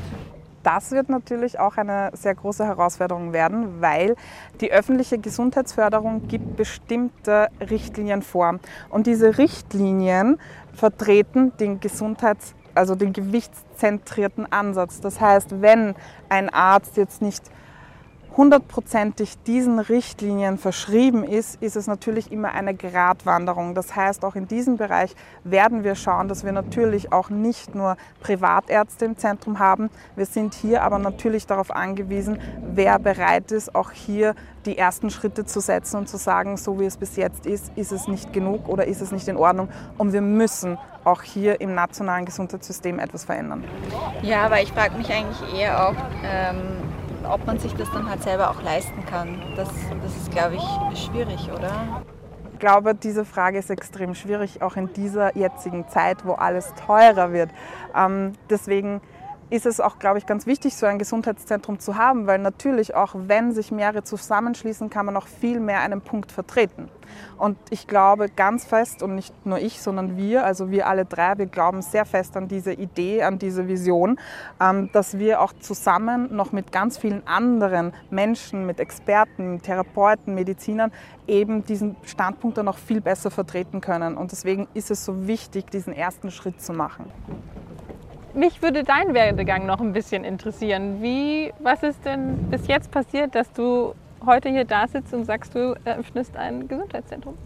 Das 0.65 0.91
wird 0.91 1.09
natürlich 1.09 1.61
auch 1.61 1.77
eine 1.77 2.11
sehr 2.15 2.35
große 2.35 2.67
Herausforderung 2.67 3.33
werden, 3.33 3.81
weil 3.81 4.17
die 4.61 4.73
öffentliche 4.73 5.19
Gesundheitsförderung 5.19 6.27
gibt 6.27 6.57
bestimmte 6.57 7.47
Richtlinien 7.61 8.23
vor. 8.23 8.59
Und 8.91 9.07
diese 9.07 9.39
Richtlinien 9.39 10.41
vertreten 10.75 11.53
den 11.59 11.79
Gesundheits 11.79 12.55
also 12.75 12.95
den 12.95 13.13
gewichtszentrierten 13.13 14.51
Ansatz. 14.51 15.01
Das 15.01 15.21
heißt, 15.21 15.61
wenn 15.61 15.95
ein 16.29 16.49
Arzt 16.49 16.97
jetzt 16.97 17.23
nicht 17.23 17.43
hundertprozentig 18.37 19.43
diesen 19.43 19.79
Richtlinien 19.79 20.59
verschrieben 20.59 21.25
ist, 21.25 21.63
ist 21.63 21.77
es 21.77 21.87
natürlich 21.87 22.33
immer 22.33 22.53
eine 22.53 22.75
Gratwanderung. 22.75 23.75
Das 23.75 23.95
heißt, 23.95 24.25
auch 24.25 24.35
in 24.35 24.49
diesem 24.49 24.77
Bereich 24.77 25.15
werden 25.45 25.85
wir 25.85 25.95
schauen, 25.95 26.29
dass 26.29 26.45
wir 26.45 26.53
natürlich 26.53 27.13
auch 27.13 27.31
nicht 27.31 27.75
nur 27.75 27.97
Privatärzte 28.21 29.05
im 29.05 29.17
Zentrum 29.17 29.59
haben. 29.59 29.91
Wir 30.17 30.27
sind 30.27 30.55
hier 30.55 30.83
aber 30.83 30.99
natürlich 30.99 31.47
darauf 31.47 31.71
angewiesen, 31.71 32.39
wer 32.75 32.99
bereit 32.99 33.53
ist, 33.53 33.75
auch 33.75 33.91
hier 33.91 34.35
die 34.65 34.79
ersten 34.79 35.11
Schritte 35.11 35.45
zu 35.45 35.61
setzen 35.61 35.97
und 35.97 36.09
zu 36.09 36.17
sagen, 36.17 36.57
so 36.57 36.79
wie 36.79 36.85
es 36.85 36.97
bis 36.97 37.17
jetzt 37.17 37.47
ist, 37.47 37.73
ist 37.77 37.93
es 37.93 38.07
nicht 38.07 38.33
genug 38.33 38.69
oder 38.69 38.87
ist 38.87 39.01
es 39.01 39.11
nicht 39.11 39.27
in 39.29 39.37
Ordnung. 39.37 39.69
Und 39.99 40.13
wir 40.13 40.21
müssen 40.21 40.79
auch 41.05 41.23
hier 41.23 41.61
im 41.61 41.75
nationalen 41.75 42.25
Gesundheitssystem 42.25 42.99
etwas 43.01 43.25
verändern. 43.25 43.65
Ja, 44.23 44.45
aber 44.45 44.63
ich 44.63 44.73
frage 44.73 44.97
mich 44.97 45.13
eigentlich 45.13 45.61
eher 45.61 45.89
auch, 45.89 45.95
ähm, 46.25 46.92
ob 47.27 47.47
man 47.47 47.59
sich 47.59 47.75
das 47.75 47.91
dann 47.93 48.09
halt 48.09 48.23
selber 48.23 48.51
auch 48.51 48.63
leisten 48.63 49.05
kann. 49.07 49.41
Das, 49.57 49.69
das 50.03 50.17
ist, 50.17 50.31
glaube 50.31 50.57
ich, 50.57 50.99
schwierig, 50.99 51.51
oder? 51.53 52.03
Ich 52.53 52.59
glaube, 52.59 52.95
diese 52.95 53.25
Frage 53.25 53.59
ist 53.59 53.71
extrem 53.71 54.15
schwierig, 54.15 54.63
auch 54.63 54.77
in 54.77 54.93
dieser 54.93 55.37
jetzigen 55.37 55.89
Zeit, 55.89 56.25
wo 56.25 56.33
alles 56.35 56.73
teurer 56.87 57.33
wird. 57.33 57.51
Ähm, 57.97 58.33
deswegen 58.51 59.01
ist 59.53 59.67
es 59.67 59.81
auch, 59.81 59.99
glaube 59.99 60.17
ich, 60.17 60.25
ganz 60.25 60.47
wichtig, 60.47 60.75
so 60.75 60.87
ein 60.87 60.99
Gesundheitszentrum 60.99 61.79
zu 61.79 61.97
haben, 61.97 62.27
weil 62.27 62.39
natürlich 62.39 62.95
auch, 62.95 63.15
wenn 63.15 63.53
sich 63.53 63.71
mehrere 63.71 64.03
zusammenschließen, 64.03 64.89
kann 64.89 65.05
man 65.05 65.15
auch 65.15 65.27
viel 65.27 65.61
mehr 65.61 65.81
einen 65.81 66.01
Punkt 66.01 66.33
vertreten. 66.33 66.89
Und 67.37 67.59
ich 67.69 67.87
glaube 67.87 68.31
ganz 68.31 68.65
fest, 68.65 69.03
und 69.03 69.15
nicht 69.15 69.45
nur 69.45 69.59
ich, 69.59 69.83
sondern 69.83 70.17
wir, 70.17 70.47
also 70.47 70.71
wir 70.71 70.87
alle 70.87 71.05
drei, 71.05 71.37
wir 71.37 71.45
glauben 71.45 71.83
sehr 71.83 72.07
fest 72.07 72.35
an 72.39 72.49
diese 72.49 72.73
Idee, 72.73 73.25
an 73.25 73.39
diese 73.39 73.69
Vision, 73.69 74.19
ähm, 74.59 74.89
dass 74.95 75.19
wir 75.19 75.43
auch 75.43 75.53
zusammen 75.53 76.35
noch 76.35 76.53
mit 76.53 76.73
ganz 76.73 76.97
vielen 76.97 77.27
anderen 77.27 77.93
Menschen, 78.09 78.65
mit 78.65 78.81
Experten, 78.81 79.61
Therapeuten, 79.61 80.35
Medizinern 80.35 80.93
eben 81.27 81.63
diesen 81.67 81.97
Standpunkt 82.05 82.57
dann 82.57 82.65
noch 82.65 82.79
viel 82.79 83.03
besser 83.03 83.31
vertreten 83.31 83.83
können. 83.83 84.17
Und 84.17 84.33
deswegen 84.33 84.67
ist 84.73 84.91
es 84.91 85.05
so 85.05 85.27
wichtig, 85.27 85.71
diesen 85.71 85.93
ersten 85.93 86.31
Schritt 86.31 86.63
zu 86.63 86.73
machen. 86.73 87.05
Mich 88.35 88.63
würde 88.63 88.83
dein 88.83 89.13
Werdegang 89.13 89.67
noch 89.67 89.81
ein 89.81 89.93
bisschen 89.93 90.25
interessieren. 90.25 91.03
Wie, 91.03 91.53
was 91.59 91.83
ist 91.83 92.03
denn 92.07 92.51
bis 92.51 92.67
jetzt 92.67 92.91
passiert, 92.91 93.35
dass 93.35 93.53
du 93.53 93.95
heute 94.25 94.49
hier 94.49 94.65
da 94.65 94.89
sitzt 94.89 95.13
und 95.13 95.27
sagst, 95.27 95.55
du 95.55 95.75
eröffnest 95.85 96.35
ein 96.39 96.67
Gesundheitszentrum? 96.67 97.37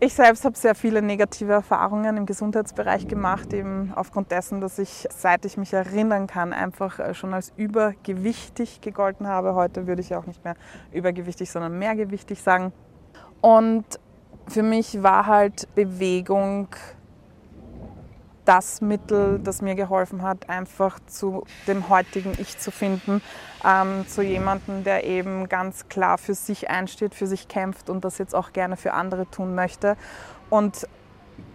Ich 0.00 0.14
selbst 0.14 0.46
habe 0.46 0.56
sehr 0.56 0.74
viele 0.74 1.02
negative 1.02 1.52
Erfahrungen 1.52 2.16
im 2.16 2.24
Gesundheitsbereich 2.24 3.06
gemacht, 3.06 3.52
eben 3.52 3.92
aufgrund 3.94 4.30
dessen, 4.30 4.62
dass 4.62 4.78
ich, 4.78 5.06
seit 5.10 5.44
ich 5.44 5.58
mich 5.58 5.74
erinnern 5.74 6.26
kann, 6.26 6.54
einfach 6.54 6.98
äh, 6.98 7.12
schon 7.12 7.34
als 7.34 7.52
übergewichtig 7.56 8.80
gegolten 8.80 9.26
habe. 9.26 9.54
Heute 9.54 9.86
würde 9.86 10.00
ich 10.00 10.14
auch 10.14 10.24
nicht 10.24 10.42
mehr 10.42 10.54
übergewichtig, 10.90 11.50
sondern 11.50 11.78
mehrgewichtig 11.78 12.40
sagen. 12.40 12.72
Und 13.42 13.84
für 14.46 14.62
mich 14.62 15.02
war 15.02 15.26
halt 15.26 15.68
Bewegung 15.74 16.68
das 18.48 18.80
Mittel, 18.80 19.38
das 19.44 19.60
mir 19.60 19.74
geholfen 19.74 20.22
hat, 20.22 20.48
einfach 20.48 20.98
zu 21.06 21.44
dem 21.66 21.90
heutigen 21.90 22.32
Ich 22.38 22.58
zu 22.58 22.70
finden, 22.70 23.20
ähm, 23.62 24.06
zu 24.08 24.22
jemandem, 24.22 24.84
der 24.84 25.04
eben 25.04 25.50
ganz 25.50 25.90
klar 25.90 26.16
für 26.16 26.32
sich 26.32 26.70
einsteht, 26.70 27.14
für 27.14 27.26
sich 27.26 27.48
kämpft 27.48 27.90
und 27.90 28.06
das 28.06 28.16
jetzt 28.16 28.34
auch 28.34 28.54
gerne 28.54 28.78
für 28.78 28.94
andere 28.94 29.30
tun 29.30 29.54
möchte. 29.54 29.98
Und 30.48 30.88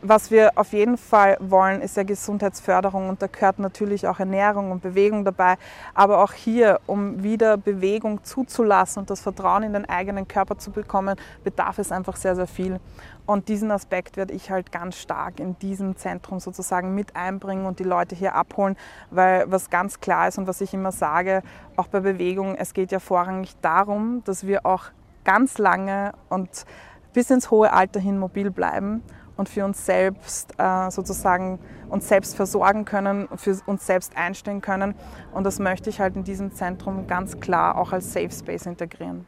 was 0.03 0.31
wir 0.31 0.51
auf 0.55 0.73
jeden 0.73 0.97
Fall 0.97 1.37
wollen, 1.39 1.81
ist 1.81 1.95
ja 1.95 2.03
Gesundheitsförderung 2.03 3.07
und 3.07 3.21
da 3.21 3.27
gehört 3.27 3.59
natürlich 3.59 4.05
auch 4.05 4.19
Ernährung 4.19 4.71
und 4.71 4.81
Bewegung 4.81 5.23
dabei. 5.23 5.55
Aber 5.93 6.21
auch 6.21 6.33
hier, 6.33 6.81
um 6.85 7.23
wieder 7.23 7.55
Bewegung 7.55 8.21
zuzulassen 8.23 9.01
und 9.01 9.09
das 9.09 9.21
Vertrauen 9.21 9.63
in 9.63 9.71
den 9.73 9.87
eigenen 9.87 10.27
Körper 10.27 10.57
zu 10.57 10.71
bekommen, 10.71 11.15
bedarf 11.45 11.79
es 11.79 11.91
einfach 11.91 12.17
sehr, 12.17 12.35
sehr 12.35 12.47
viel. 12.47 12.81
Und 13.25 13.47
diesen 13.47 13.71
Aspekt 13.71 14.17
werde 14.17 14.33
ich 14.33 14.51
halt 14.51 14.73
ganz 14.73 14.97
stark 14.97 15.39
in 15.39 15.57
diesem 15.59 15.95
Zentrum 15.95 16.41
sozusagen 16.41 16.93
mit 16.93 17.15
einbringen 17.15 17.65
und 17.65 17.79
die 17.79 17.85
Leute 17.85 18.13
hier 18.13 18.35
abholen, 18.35 18.75
weil 19.09 19.49
was 19.49 19.69
ganz 19.69 20.01
klar 20.01 20.27
ist 20.27 20.37
und 20.37 20.47
was 20.47 20.59
ich 20.59 20.73
immer 20.73 20.91
sage, 20.91 21.41
auch 21.77 21.87
bei 21.87 22.01
Bewegung, 22.01 22.55
es 22.55 22.73
geht 22.73 22.91
ja 22.91 22.99
vorrangig 22.99 23.55
darum, 23.61 24.21
dass 24.25 24.45
wir 24.45 24.65
auch 24.65 24.85
ganz 25.23 25.57
lange 25.57 26.11
und 26.27 26.65
bis 27.13 27.29
ins 27.29 27.49
hohe 27.51 27.71
Alter 27.71 28.01
hin 28.01 28.17
mobil 28.17 28.51
bleiben 28.51 29.01
und 29.37 29.49
für 29.49 29.65
uns 29.65 29.85
selbst 29.85 30.53
äh, 30.57 30.89
sozusagen 30.91 31.59
uns 31.89 32.07
selbst 32.07 32.35
versorgen 32.35 32.85
können, 32.85 33.27
für 33.35 33.57
uns 33.65 33.85
selbst 33.85 34.17
einstehen 34.17 34.61
können. 34.61 34.95
Und 35.33 35.43
das 35.45 35.59
möchte 35.59 35.89
ich 35.89 35.99
halt 35.99 36.15
in 36.15 36.23
diesem 36.23 36.51
Zentrum 36.53 37.07
ganz 37.07 37.39
klar 37.39 37.77
auch 37.77 37.91
als 37.93 38.13
Safe 38.13 38.31
Space 38.31 38.65
integrieren. 38.65 39.25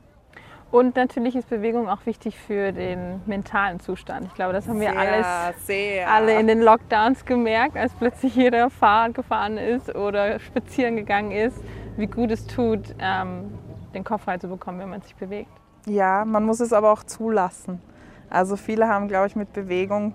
Und 0.71 0.95
natürlich 0.95 1.35
ist 1.35 1.49
Bewegung 1.49 1.87
auch 1.87 2.05
wichtig 2.05 2.37
für 2.37 2.71
den 2.71 3.21
mentalen 3.25 3.79
Zustand. 3.79 4.27
Ich 4.27 4.33
glaube, 4.33 4.51
das 4.51 4.67
haben 4.67 4.79
wir 4.81 4.89
Sehr, 4.89 4.99
alles, 4.99 5.65
sehr. 5.65 6.11
alle 6.11 6.39
in 6.39 6.47
den 6.47 6.59
Lockdowns 6.59 7.23
gemerkt, 7.23 7.77
als 7.77 7.93
plötzlich 7.93 8.35
jeder 8.35 8.69
Fahrrad 8.69 9.13
gefahren 9.13 9.57
ist 9.57 9.95
oder 9.95 10.39
spazieren 10.39 10.97
gegangen 10.97 11.31
ist, 11.31 11.57
wie 11.97 12.07
gut 12.07 12.31
es 12.31 12.45
tut, 12.45 12.93
ähm, 12.99 13.57
den 13.93 14.03
Kopf 14.03 14.23
frei 14.23 14.37
zu 14.37 14.49
bekommen, 14.49 14.79
wenn 14.79 14.89
man 14.89 15.01
sich 15.01 15.15
bewegt. 15.15 15.51
Ja, 15.85 16.25
man 16.25 16.43
muss 16.43 16.59
es 16.59 16.73
aber 16.73 16.91
auch 16.91 17.03
zulassen. 17.03 17.81
Also 18.29 18.55
viele 18.55 18.87
haben, 18.87 19.07
glaube 19.07 19.27
ich, 19.27 19.35
mit 19.35 19.53
Bewegung 19.53 20.13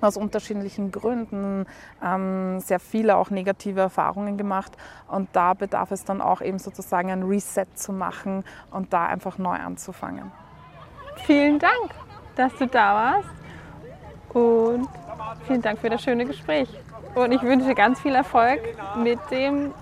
aus 0.00 0.16
unterschiedlichen 0.16 0.90
Gründen 0.90 1.66
ähm, 2.02 2.60
sehr 2.60 2.80
viele 2.80 3.16
auch 3.16 3.30
negative 3.30 3.80
Erfahrungen 3.80 4.36
gemacht. 4.36 4.72
Und 5.08 5.28
da 5.32 5.54
bedarf 5.54 5.90
es 5.90 6.04
dann 6.04 6.20
auch 6.20 6.40
eben 6.40 6.58
sozusagen 6.58 7.10
ein 7.10 7.22
Reset 7.22 7.66
zu 7.74 7.92
machen 7.92 8.44
und 8.70 8.92
da 8.92 9.06
einfach 9.06 9.38
neu 9.38 9.56
anzufangen. 9.56 10.32
Vielen 11.26 11.58
Dank, 11.58 11.94
dass 12.36 12.54
du 12.56 12.66
da 12.66 12.94
warst 12.94 13.28
und 14.32 14.88
vielen 15.46 15.62
Dank 15.62 15.78
für 15.80 15.90
das 15.90 16.02
schöne 16.02 16.24
Gespräch. 16.24 16.68
Und 17.14 17.32
ich 17.32 17.42
wünsche 17.42 17.74
ganz 17.74 18.00
viel 18.00 18.14
Erfolg 18.14 18.60
mit 18.96 19.18
dem 19.30 19.72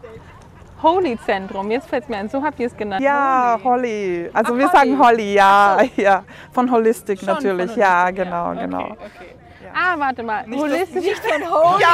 Holy-Zentrum. 0.82 1.70
Jetzt 1.70 1.88
fällt 1.88 2.04
es 2.04 2.08
mir 2.08 2.16
ein, 2.18 2.28
so 2.28 2.42
habt 2.42 2.58
ihr 2.61 2.66
es 2.68 2.76
genannt. 2.76 3.02
Ja, 3.02 3.58
Holly. 3.62 4.30
Also 4.32 4.52
Ach, 4.54 4.58
wir 4.58 4.66
Holly. 4.73 4.78
sagen 4.78 4.99
Holly, 4.99 5.35
ja, 5.35 5.78
ja. 5.97 6.25
Von 6.52 6.70
Holistic 6.70 7.18
Schon 7.20 7.28
natürlich, 7.28 7.70
von 7.73 7.80
ja, 7.80 8.04
Holistic, 8.04 8.25
genau, 8.25 8.52
ja. 8.52 8.61
genau. 8.61 8.82
Okay, 8.85 8.97
okay. 9.06 9.35
Ah, 9.75 9.94
warte 9.99 10.23
mal. 10.23 10.44
Holistisch. 10.47 11.04
Nicht 11.04 11.18
von 11.18 11.42
Holy. 11.50 11.85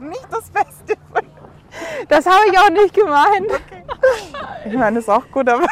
Nicht 0.10 0.26
das 0.30 0.50
Beste. 0.50 0.94
Das 2.08 2.26
habe 2.26 2.40
ich 2.50 2.58
auch 2.58 2.68
nicht 2.68 2.92
gemeint. 2.94 3.50
Ich 4.66 4.74
meine, 4.74 4.98
ist 4.98 5.08
auch 5.08 5.24
gut, 5.30 5.48
aber 5.48 5.64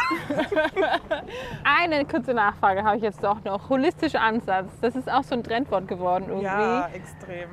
Eine 1.62 2.04
kurze 2.07 2.33
Nachfrage 2.33 2.83
habe 2.83 2.97
ich 2.97 3.02
jetzt 3.02 3.23
doch 3.23 3.45
noch. 3.45 3.69
Holistischer 3.69 4.23
Ansatz. 4.23 4.66
Das 4.80 4.97
ist 4.97 5.11
auch 5.12 5.23
so 5.25 5.35
ein 5.35 5.45
Trendwort 5.45 5.87
geworden 5.88 6.25
irgendwie. 6.28 6.47
ja, 6.47 6.88
extrem. 6.95 7.50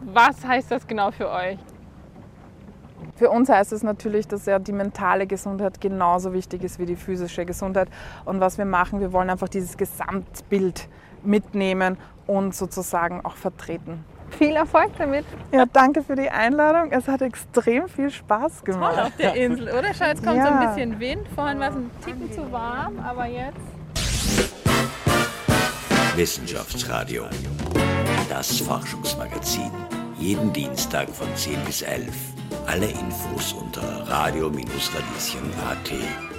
Was 0.00 0.44
heißt 0.46 0.70
das 0.70 0.86
genau 0.86 1.10
für 1.10 1.30
euch? 1.30 1.58
Für 3.16 3.30
uns 3.30 3.48
heißt 3.48 3.72
es 3.72 3.82
natürlich, 3.82 4.28
dass 4.28 4.44
ja 4.46 4.58
die 4.58 4.72
mentale 4.72 5.26
Gesundheit 5.26 5.80
genauso 5.80 6.32
wichtig 6.32 6.62
ist 6.62 6.78
wie 6.78 6.86
die 6.86 6.96
physische 6.96 7.44
Gesundheit. 7.46 7.88
Und 8.26 8.40
was 8.40 8.58
wir 8.58 8.66
machen, 8.66 9.00
wir 9.00 9.12
wollen 9.12 9.30
einfach 9.30 9.48
dieses 9.48 9.76
Gesamtbild 9.76 10.88
mitnehmen 11.24 11.96
und 12.26 12.54
sozusagen 12.54 13.24
auch 13.24 13.34
vertreten. 13.36 14.04
Viel 14.30 14.56
Erfolg 14.56 14.90
damit. 14.98 15.24
Ja, 15.52 15.64
danke 15.72 16.02
für 16.02 16.16
die 16.16 16.28
Einladung. 16.28 16.90
Es 16.92 17.06
hat 17.08 17.22
extrem 17.22 17.88
viel 17.88 18.10
Spaß 18.10 18.62
Toll 18.64 18.74
gemacht. 18.74 18.98
auf 18.98 19.16
der 19.16 19.34
Insel, 19.34 19.68
oder? 19.68 19.94
Schau, 19.94 20.04
jetzt 20.06 20.22
kommt 20.24 20.36
so 20.42 20.46
Ja. 20.48 20.58
ein 20.60 20.68
bisschen 20.68 20.98
Wind. 21.00 21.26
Vorhin 21.34 21.58
war 21.60 21.70
es 21.70 21.76
ein 21.76 21.90
Ticken 22.04 22.32
zu 22.32 22.50
warm, 22.52 22.98
aber 22.98 23.26
jetzt. 23.26 23.56
Wissenschaftsradio. 26.16 27.24
Das 28.28 28.58
Forschungsmagazin. 28.60 29.70
Jeden 30.18 30.52
Dienstag 30.52 31.08
von 31.10 31.28
10 31.36 31.60
bis 31.64 31.82
11. 31.82 32.08
Alle 32.66 32.86
Infos 32.86 33.52
unter 33.52 33.82
radio-radieschen.at. 34.08 36.35